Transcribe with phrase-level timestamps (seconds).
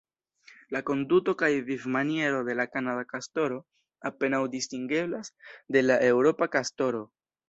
[0.75, 3.59] La konduto kaj vivmaniero de la kanada kastoro
[4.11, 5.31] apenaŭ distingeblas
[5.77, 7.03] de la eŭropa kastoro.